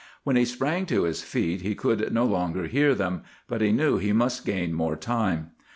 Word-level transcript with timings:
"When 0.23 0.35
he 0.35 0.45
sprang 0.45 0.87
to 0.87 1.03
his 1.03 1.21
feet 1.21 1.61
he 1.61 1.75
could 1.75 2.11
no 2.11 2.25
longer 2.25 2.65
hear 2.65 2.95
them; 2.95 3.21
but 3.47 3.61
he 3.61 3.71
knew 3.71 3.99
he 3.99 4.13
must 4.13 4.47
gain 4.47 4.73
more 4.73 4.95
time. 4.95 5.51